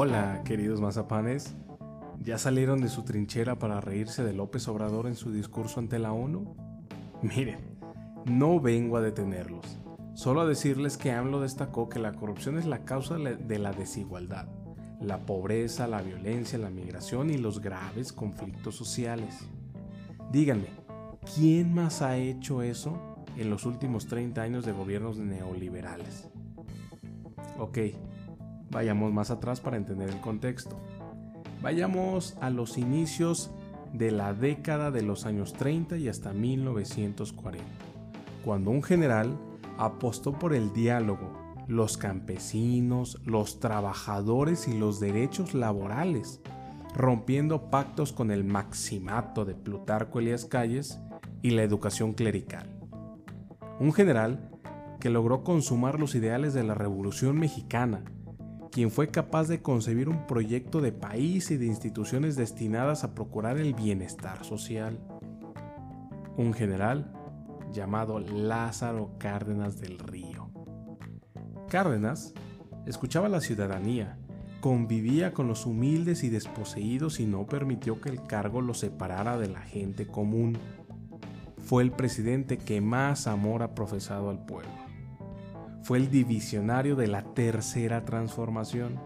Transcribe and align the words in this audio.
Hola, 0.00 0.42
queridos 0.44 0.80
mazapanes. 0.80 1.56
¿Ya 2.22 2.38
salieron 2.38 2.80
de 2.80 2.88
su 2.88 3.02
trinchera 3.02 3.58
para 3.58 3.80
reírse 3.80 4.22
de 4.22 4.32
López 4.32 4.68
Obrador 4.68 5.08
en 5.08 5.16
su 5.16 5.32
discurso 5.32 5.80
ante 5.80 5.98
la 5.98 6.12
ONU? 6.12 6.54
Miren, 7.20 7.58
no 8.24 8.60
vengo 8.60 8.96
a 8.96 9.00
detenerlos, 9.00 9.80
solo 10.14 10.42
a 10.42 10.46
decirles 10.46 10.98
que 10.98 11.10
AMLO 11.10 11.40
destacó 11.40 11.88
que 11.88 11.98
la 11.98 12.12
corrupción 12.12 12.58
es 12.58 12.64
la 12.64 12.84
causa 12.84 13.16
de 13.16 13.58
la 13.58 13.72
desigualdad, 13.72 14.46
la 15.00 15.26
pobreza, 15.26 15.88
la 15.88 16.00
violencia, 16.00 16.60
la 16.60 16.70
migración 16.70 17.30
y 17.30 17.36
los 17.36 17.60
graves 17.60 18.12
conflictos 18.12 18.76
sociales. 18.76 19.48
Díganme, 20.30 20.68
¿quién 21.34 21.74
más 21.74 22.02
ha 22.02 22.18
hecho 22.18 22.62
eso 22.62 23.16
en 23.36 23.50
los 23.50 23.66
últimos 23.66 24.06
30 24.06 24.42
años 24.42 24.64
de 24.64 24.70
gobiernos 24.70 25.18
neoliberales? 25.18 26.28
Ok, 27.58 27.78
Vayamos 28.70 29.12
más 29.12 29.30
atrás 29.30 29.60
para 29.60 29.76
entender 29.76 30.08
el 30.08 30.20
contexto. 30.20 30.78
Vayamos 31.62 32.36
a 32.40 32.50
los 32.50 32.78
inicios 32.78 33.50
de 33.92 34.10
la 34.10 34.34
década 34.34 34.90
de 34.90 35.02
los 35.02 35.26
años 35.26 35.54
30 35.54 35.96
y 35.96 36.08
hasta 36.08 36.32
1940, 36.32 37.64
cuando 38.44 38.70
un 38.70 38.82
general 38.82 39.36
apostó 39.78 40.32
por 40.32 40.54
el 40.54 40.72
diálogo, 40.72 41.32
los 41.66 41.96
campesinos, 41.96 43.20
los 43.24 43.60
trabajadores 43.60 44.68
y 44.68 44.78
los 44.78 45.00
derechos 45.00 45.54
laborales, 45.54 46.40
rompiendo 46.94 47.70
pactos 47.70 48.12
con 48.12 48.30
el 48.30 48.44
maximato 48.44 49.44
de 49.44 49.54
Plutarco 49.54 50.18
Elías 50.18 50.44
Calles 50.44 50.98
y 51.42 51.50
la 51.50 51.62
educación 51.62 52.12
clerical. 52.12 52.68
Un 53.80 53.92
general 53.92 54.50
que 54.98 55.10
logró 55.10 55.44
consumar 55.44 56.00
los 56.00 56.14
ideales 56.14 56.54
de 56.54 56.64
la 56.64 56.74
Revolución 56.74 57.38
Mexicana, 57.38 58.02
quien 58.70 58.90
fue 58.90 59.08
capaz 59.08 59.48
de 59.48 59.62
concebir 59.62 60.08
un 60.08 60.26
proyecto 60.26 60.80
de 60.80 60.92
país 60.92 61.50
y 61.50 61.56
de 61.56 61.66
instituciones 61.66 62.36
destinadas 62.36 63.04
a 63.04 63.14
procurar 63.14 63.58
el 63.58 63.74
bienestar 63.74 64.44
social. 64.44 64.98
Un 66.36 66.52
general 66.52 67.12
llamado 67.72 68.18
Lázaro 68.18 69.12
Cárdenas 69.18 69.80
del 69.80 69.98
Río. 69.98 70.50
Cárdenas 71.68 72.34
escuchaba 72.86 73.26
a 73.26 73.30
la 73.30 73.40
ciudadanía, 73.40 74.18
convivía 74.60 75.32
con 75.32 75.48
los 75.48 75.66
humildes 75.66 76.24
y 76.24 76.28
desposeídos 76.28 77.20
y 77.20 77.26
no 77.26 77.46
permitió 77.46 78.00
que 78.00 78.08
el 78.08 78.22
cargo 78.22 78.60
lo 78.60 78.74
separara 78.74 79.38
de 79.38 79.48
la 79.48 79.60
gente 79.60 80.06
común. 80.06 80.58
Fue 81.58 81.82
el 81.82 81.90
presidente 81.90 82.56
que 82.56 82.80
más 82.80 83.26
amor 83.26 83.62
ha 83.62 83.74
profesado 83.74 84.30
al 84.30 84.44
pueblo 84.44 84.87
fue 85.88 85.96
el 85.96 86.10
divisionario 86.10 86.96
de 86.96 87.06
la 87.06 87.22
tercera 87.22 88.04
transformación. 88.04 89.00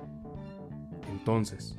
Entonces, 1.13 1.77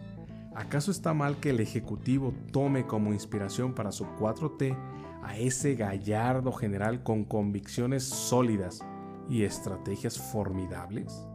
¿acaso 0.56 0.92
está 0.92 1.14
mal 1.14 1.42
que 1.42 1.50
el 1.50 1.60
Ejecutivo 1.60 2.34
tome 2.54 2.86
como 2.88 3.12
inspiración 3.12 3.74
para 3.76 3.92
su 3.92 4.06
4T 4.06 4.78
a 5.22 5.38
ese 5.38 5.76
gallardo 5.76 6.54
general 6.54 7.04
con 7.04 7.26
convicciones 7.26 8.06
sólidas 8.06 8.80
y 9.28 9.44
estrategias 9.44 10.18
formidables? 10.18 11.28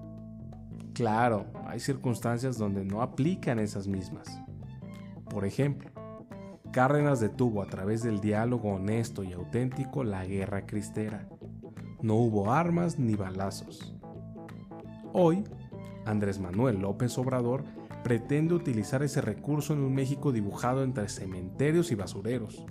Claro, 0.95 1.45
hay 1.67 1.79
circunstancias 1.79 2.57
donde 2.57 2.87
no 2.87 3.03
aplican 3.03 3.59
esas 3.59 3.87
mismas. 3.87 4.41
Por 5.29 5.45
ejemplo, 5.45 5.91
Cárdenas 6.73 7.21
detuvo 7.21 7.61
a 7.61 7.67
través 7.67 8.03
del 8.03 8.23
diálogo 8.23 8.77
honesto 8.77 9.25
y 9.25 9.35
auténtico 9.35 10.05
la 10.05 10.25
guerra 10.25 10.65
cristera 10.65 11.29
no 12.03 12.15
hubo 12.15 12.53
armas 12.53 12.99
ni 12.99 13.15
balazos. 13.15 13.95
Hoy, 15.13 15.45
Andrés 16.05 16.39
Manuel 16.39 16.81
López 16.81 17.17
Obrador 17.19 17.65
pretende 18.05 18.55
utilizar 18.55 19.03
ese 19.03 19.21
recurso 19.21 19.73
en 19.73 19.81
un 19.81 19.95
México 19.95 20.33
dibujado 20.33 20.85
entre 20.85 21.09
cementerios 21.09 21.91
y 21.91 21.95
basureros. 21.95 22.65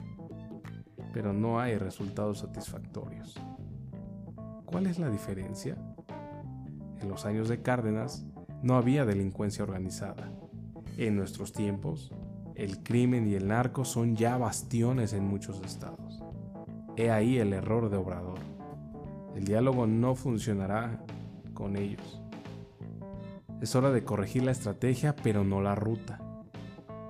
Pero 1.14 1.34
no 1.34 1.60
hay 1.60 1.78
resultados 1.78 2.40
satisfactorios. 2.40 3.36
¿Cuál 4.66 4.88
es 4.88 5.00
la 5.00 5.10
diferencia? 5.10 5.78
En 7.00 7.10
los 7.10 7.26
años 7.26 7.50
de 7.50 7.62
Cárdenas 7.62 8.26
no 8.62 8.76
había 8.76 9.06
delincuencia 9.06 9.64
organizada. 9.64 10.32
En 10.98 11.16
nuestros 11.16 11.54
tiempos, 11.54 12.12
el 12.56 12.82
crimen 12.82 13.28
y 13.28 13.36
el 13.36 13.48
narco 13.48 13.86
son 13.86 14.16
ya 14.16 14.38
bastiones 14.38 15.14
en 15.14 15.28
muchos 15.28 15.62
estados. 15.62 16.24
He 16.96 17.12
ahí 17.12 17.38
el 17.38 17.54
error 17.54 17.90
de 17.90 17.98
Obrador. 17.98 18.57
El 19.38 19.46
diálogo 19.46 19.86
no 19.86 20.16
funcionará 20.16 21.00
con 21.54 21.78
ellos. 21.78 22.20
Es 23.62 23.76
hora 23.76 23.92
de 23.92 24.04
corregir 24.04 24.42
la 24.42 24.50
estrategia, 24.50 25.16
pero 25.16 25.44
no 25.44 25.62
la 25.62 25.76
ruta. 25.76 26.20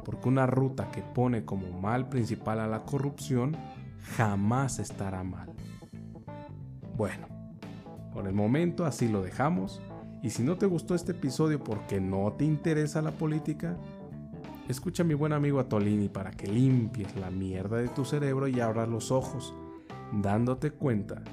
Porque 0.04 0.28
una 0.28 0.46
ruta 0.46 0.92
que 0.92 1.02
pone 1.02 1.46
como 1.46 1.80
mal 1.80 2.10
principal 2.10 2.60
a 2.60 2.68
la 2.68 2.84
corrupción 2.84 3.56
jamás 4.18 4.80
estará 4.80 5.24
mal. 5.24 5.54
Bueno, 6.98 7.28
por 8.12 8.28
el 8.28 8.34
momento 8.34 8.86
así 8.86 9.08
lo 9.08 9.22
dejamos. 9.22 9.82
Y 10.22 10.32
si 10.32 10.44
no 10.44 10.58
te 10.58 10.66
gustó 10.66 10.96
este 10.96 11.14
episodio 11.14 11.64
porque 11.64 12.02
no 12.02 12.34
te 12.34 12.44
interesa 12.44 13.02
la 13.02 13.12
política, 13.12 13.78
escucha 14.68 15.04
a 15.04 15.06
mi 15.06 15.14
buen 15.14 15.32
amigo 15.32 15.62
Atolini 15.62 16.10
para 16.10 16.32
que 16.32 16.48
limpies 16.48 17.16
la 17.16 17.32
mierda 17.32 17.78
de 17.78 17.88
tu 17.88 18.04
cerebro 18.04 18.50
y 18.50 18.60
abras 18.60 18.90
los 18.90 19.12
ojos, 19.12 19.54
dándote 20.12 20.72
cuenta 20.72 21.24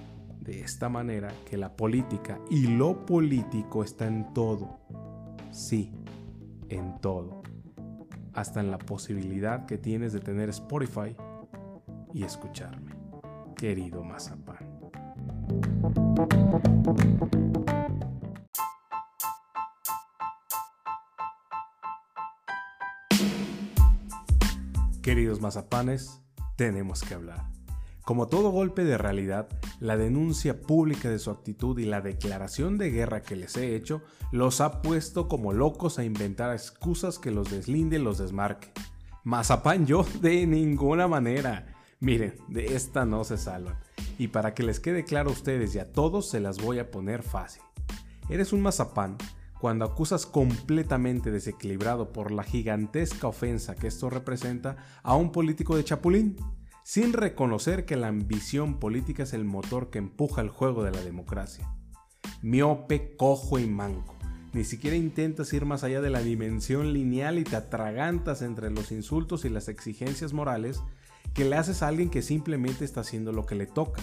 de 0.44 0.60
esta 0.60 0.88
manera 0.90 1.32
que 1.48 1.56
la 1.56 1.74
política 1.74 2.38
y 2.50 2.66
lo 2.66 3.06
político 3.06 3.82
está 3.82 4.06
en 4.06 4.32
todo. 4.34 4.78
Sí, 5.50 5.92
en 6.68 7.00
todo. 7.00 7.42
Hasta 8.34 8.60
en 8.60 8.70
la 8.70 8.78
posibilidad 8.78 9.64
que 9.64 9.78
tienes 9.78 10.12
de 10.12 10.20
tener 10.20 10.50
Spotify 10.50 11.16
y 12.12 12.24
escucharme. 12.24 12.92
Querido 13.56 14.04
Mazapán. 14.04 14.74
Queridos 25.00 25.40
mazapanes, 25.40 26.22
tenemos 26.56 27.02
que 27.02 27.14
hablar. 27.14 27.44
Como 28.04 28.26
todo 28.26 28.50
golpe 28.50 28.84
de 28.84 28.98
realidad, 28.98 29.48
la 29.80 29.96
denuncia 29.96 30.60
pública 30.60 31.08
de 31.08 31.18
su 31.18 31.30
actitud 31.30 31.78
y 31.78 31.86
la 31.86 32.02
declaración 32.02 32.76
de 32.76 32.90
guerra 32.90 33.22
que 33.22 33.34
les 33.34 33.56
he 33.56 33.74
hecho 33.74 34.02
los 34.30 34.60
ha 34.60 34.82
puesto 34.82 35.26
como 35.26 35.54
locos 35.54 35.98
a 35.98 36.04
inventar 36.04 36.52
excusas 36.52 37.18
que 37.18 37.30
los 37.30 37.50
deslinde 37.50 37.96
y 37.96 38.02
los 38.02 38.18
desmarque. 38.18 38.72
Mazapán 39.22 39.86
yo 39.86 40.04
de 40.20 40.46
ninguna 40.46 41.08
manera. 41.08 41.74
Miren, 41.98 42.34
de 42.48 42.76
esta 42.76 43.06
no 43.06 43.24
se 43.24 43.38
salvan. 43.38 43.78
Y 44.18 44.28
para 44.28 44.52
que 44.52 44.64
les 44.64 44.80
quede 44.80 45.04
claro 45.04 45.30
a 45.30 45.32
ustedes 45.32 45.74
y 45.74 45.78
a 45.78 45.90
todos 45.90 46.28
se 46.28 46.40
las 46.40 46.58
voy 46.58 46.80
a 46.80 46.90
poner 46.90 47.22
fácil. 47.22 47.62
Eres 48.28 48.52
un 48.52 48.60
mazapán 48.60 49.16
cuando 49.58 49.86
acusas 49.86 50.26
completamente 50.26 51.30
desequilibrado 51.30 52.12
por 52.12 52.32
la 52.32 52.42
gigantesca 52.42 53.28
ofensa 53.28 53.74
que 53.74 53.86
esto 53.86 54.10
representa 54.10 54.76
a 55.02 55.16
un 55.16 55.32
político 55.32 55.74
de 55.74 55.84
Chapulín 55.84 56.36
sin 56.84 57.14
reconocer 57.14 57.86
que 57.86 57.96
la 57.96 58.08
ambición 58.08 58.78
política 58.78 59.22
es 59.22 59.32
el 59.32 59.44
motor 59.44 59.88
que 59.88 59.98
empuja 59.98 60.42
el 60.42 60.50
juego 60.50 60.84
de 60.84 60.90
la 60.92 61.00
democracia. 61.00 61.66
Miope, 62.42 63.16
cojo 63.16 63.58
y 63.58 63.66
manco. 63.66 64.14
Ni 64.52 64.64
siquiera 64.64 64.94
intentas 64.94 65.50
ir 65.54 65.64
más 65.64 65.82
allá 65.82 66.02
de 66.02 66.10
la 66.10 66.20
dimensión 66.20 66.92
lineal 66.92 67.38
y 67.38 67.44
te 67.44 67.56
atragantas 67.56 68.42
entre 68.42 68.70
los 68.70 68.92
insultos 68.92 69.46
y 69.46 69.48
las 69.48 69.68
exigencias 69.68 70.34
morales 70.34 70.82
que 71.32 71.46
le 71.46 71.56
haces 71.56 71.82
a 71.82 71.88
alguien 71.88 72.10
que 72.10 72.20
simplemente 72.20 72.84
está 72.84 73.00
haciendo 73.00 73.32
lo 73.32 73.46
que 73.46 73.54
le 73.54 73.66
toca. 73.66 74.02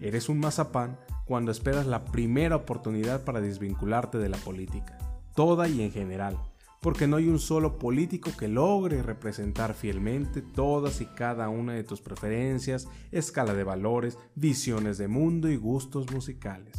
Eres 0.00 0.28
un 0.28 0.38
mazapán 0.38 1.00
cuando 1.26 1.50
esperas 1.50 1.86
la 1.86 2.04
primera 2.04 2.54
oportunidad 2.54 3.24
para 3.24 3.40
desvincularte 3.40 4.18
de 4.18 4.28
la 4.28 4.38
política, 4.38 4.96
toda 5.34 5.68
y 5.68 5.82
en 5.82 5.90
general 5.90 6.38
porque 6.80 7.06
no 7.06 7.16
hay 7.16 7.28
un 7.28 7.38
solo 7.38 7.78
político 7.78 8.30
que 8.38 8.48
logre 8.48 9.02
representar 9.02 9.74
fielmente 9.74 10.42
todas 10.42 11.00
y 11.00 11.06
cada 11.06 11.48
una 11.48 11.72
de 11.72 11.84
tus 11.84 12.00
preferencias, 12.00 12.88
escala 13.10 13.54
de 13.54 13.64
valores, 13.64 14.16
visiones 14.34 14.98
de 14.98 15.08
mundo 15.08 15.48
y 15.48 15.56
gustos 15.56 16.10
musicales. 16.12 16.74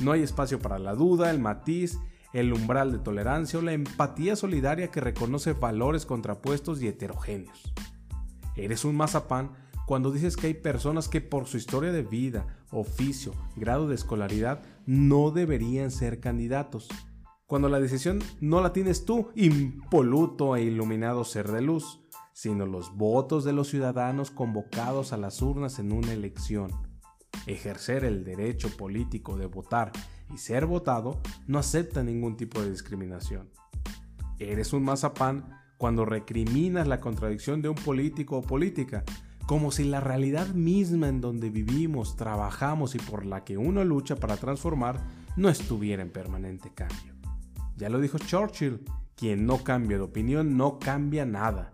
No 0.00 0.12
hay 0.12 0.22
espacio 0.22 0.60
para 0.60 0.78
la 0.78 0.94
duda, 0.94 1.30
el 1.30 1.40
matiz, 1.40 1.98
el 2.32 2.52
umbral 2.52 2.92
de 2.92 2.98
tolerancia 2.98 3.58
o 3.58 3.62
la 3.62 3.72
empatía 3.72 4.36
solidaria 4.36 4.90
que 4.90 5.00
reconoce 5.00 5.52
valores 5.52 6.04
contrapuestos 6.06 6.82
y 6.82 6.88
heterogéneos. 6.88 7.72
Eres 8.56 8.84
un 8.84 8.96
mazapán 8.96 9.52
cuando 9.86 10.10
dices 10.10 10.36
que 10.36 10.48
hay 10.48 10.54
personas 10.54 11.08
que 11.08 11.20
por 11.20 11.46
su 11.46 11.56
historia 11.56 11.92
de 11.92 12.02
vida, 12.02 12.46
oficio, 12.70 13.32
grado 13.54 13.88
de 13.88 13.94
escolaridad 13.94 14.62
no 14.86 15.30
deberían 15.30 15.90
ser 15.90 16.20
candidatos 16.20 16.88
cuando 17.46 17.68
la 17.68 17.78
decisión 17.78 18.20
no 18.40 18.62
la 18.62 18.72
tienes 18.72 19.04
tú, 19.04 19.28
impoluto 19.34 20.56
e 20.56 20.62
iluminado 20.62 21.24
ser 21.24 21.50
de 21.52 21.60
luz, 21.60 22.00
sino 22.32 22.66
los 22.66 22.96
votos 22.96 23.44
de 23.44 23.52
los 23.52 23.68
ciudadanos 23.68 24.30
convocados 24.30 25.12
a 25.12 25.18
las 25.18 25.42
urnas 25.42 25.78
en 25.78 25.92
una 25.92 26.12
elección. 26.12 26.70
Ejercer 27.46 28.04
el 28.04 28.24
derecho 28.24 28.74
político 28.76 29.36
de 29.36 29.46
votar 29.46 29.92
y 30.32 30.38
ser 30.38 30.66
votado 30.66 31.20
no 31.46 31.58
acepta 31.58 32.02
ningún 32.02 32.36
tipo 32.36 32.62
de 32.62 32.70
discriminación. 32.70 33.50
Eres 34.38 34.72
un 34.72 34.84
mazapán 34.84 35.60
cuando 35.76 36.04
recriminas 36.04 36.88
la 36.88 37.00
contradicción 37.00 37.60
de 37.60 37.68
un 37.68 37.76
político 37.76 38.38
o 38.38 38.42
política, 38.42 39.04
como 39.46 39.70
si 39.70 39.84
la 39.84 40.00
realidad 40.00 40.48
misma 40.48 41.08
en 41.08 41.20
donde 41.20 41.50
vivimos, 41.50 42.16
trabajamos 42.16 42.94
y 42.94 42.98
por 42.98 43.26
la 43.26 43.44
que 43.44 43.58
uno 43.58 43.84
lucha 43.84 44.16
para 44.16 44.38
transformar 44.38 44.98
no 45.36 45.50
estuviera 45.50 46.02
en 46.02 46.10
permanente 46.10 46.72
cambio. 46.74 47.13
Ya 47.76 47.88
lo 47.88 48.00
dijo 48.00 48.18
Churchill, 48.18 48.84
quien 49.16 49.46
no 49.46 49.64
cambia 49.64 49.96
de 49.96 50.04
opinión 50.04 50.56
no 50.56 50.78
cambia 50.78 51.24
nada. 51.24 51.72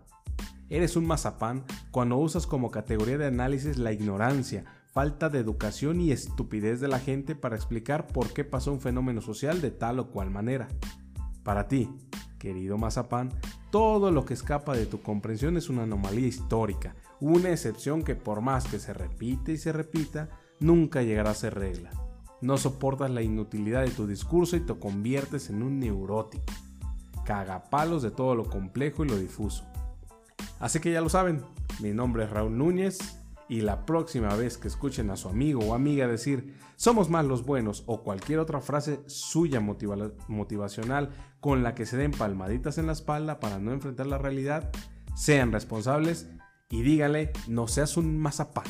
Eres 0.69 0.95
un 0.95 1.05
mazapán 1.05 1.65
cuando 1.91 2.17
usas 2.17 2.47
como 2.47 2.71
categoría 2.71 3.17
de 3.17 3.25
análisis 3.27 3.77
la 3.77 3.91
ignorancia, 3.91 4.63
falta 4.93 5.29
de 5.29 5.39
educación 5.39 6.01
y 6.01 6.11
estupidez 6.11 6.79
de 6.79 6.87
la 6.87 6.99
gente 6.99 7.35
para 7.35 7.55
explicar 7.55 8.07
por 8.07 8.33
qué 8.33 8.43
pasó 8.43 8.71
un 8.71 8.81
fenómeno 8.81 9.21
social 9.21 9.61
de 9.61 9.71
tal 9.71 9.99
o 9.99 10.09
cual 10.09 10.31
manera. 10.31 10.67
Para 11.43 11.67
ti, 11.67 11.89
querido 12.39 12.77
mazapán, 12.77 13.29
todo 13.69 14.11
lo 14.11 14.25
que 14.25 14.33
escapa 14.33 14.75
de 14.75 14.85
tu 14.85 15.01
comprensión 15.01 15.57
es 15.57 15.69
una 15.69 15.83
anomalía 15.83 16.27
histórica, 16.27 16.95
una 17.19 17.51
excepción 17.51 18.03
que 18.03 18.15
por 18.15 18.41
más 18.41 18.65
que 18.65 18.79
se 18.79 18.93
repite 18.93 19.53
y 19.53 19.57
se 19.57 19.71
repita, 19.71 20.29
nunca 20.59 21.03
llegará 21.03 21.31
a 21.31 21.35
ser 21.35 21.55
regla. 21.55 21.91
No 22.41 22.57
soportas 22.57 23.11
la 23.11 23.21
inutilidad 23.21 23.83
de 23.83 23.91
tu 23.91 24.07
discurso 24.07 24.55
y 24.55 24.61
te 24.61 24.73
conviertes 24.77 25.49
en 25.49 25.61
un 25.63 25.79
neurótico. 25.79 26.45
Cagapalos 27.25 28.01
de 28.01 28.11
todo 28.11 28.35
lo 28.35 28.49
complejo 28.49 29.05
y 29.05 29.09
lo 29.09 29.17
difuso. 29.17 29.63
Así 30.59 30.79
que 30.79 30.91
ya 30.91 31.01
lo 31.01 31.09
saben, 31.09 31.43
mi 31.79 31.91
nombre 31.91 32.23
es 32.23 32.29
Raúl 32.29 32.57
Núñez 32.57 33.21
y 33.47 33.61
la 33.61 33.85
próxima 33.85 34.33
vez 34.35 34.57
que 34.57 34.67
escuchen 34.67 35.09
a 35.09 35.17
su 35.17 35.27
amigo 35.27 35.59
o 35.61 35.73
amiga 35.73 36.07
decir 36.07 36.55
somos 36.77 37.09
más 37.09 37.25
los 37.25 37.45
buenos 37.45 37.83
o 37.85 38.01
cualquier 38.01 38.39
otra 38.39 38.61
frase 38.61 39.03
suya 39.07 39.59
motivacional 39.59 41.09
con 41.39 41.61
la 41.61 41.75
que 41.75 41.85
se 41.85 41.97
den 41.97 42.11
palmaditas 42.11 42.77
en 42.77 42.87
la 42.87 42.93
espalda 42.93 43.39
para 43.39 43.59
no 43.59 43.71
enfrentar 43.71 44.07
la 44.07 44.17
realidad, 44.17 44.71
sean 45.13 45.51
responsables 45.51 46.29
y 46.69 46.81
dígale 46.81 47.33
no 47.47 47.67
seas 47.67 47.97
un 47.97 48.17
mazapán. 48.17 48.65